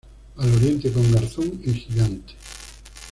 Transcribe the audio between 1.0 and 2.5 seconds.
Garzón y Gigante.